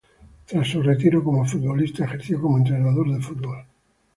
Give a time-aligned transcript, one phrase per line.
[0.47, 3.57] Tras su retiro como futbolista, ejerció como entrenador de fútbol.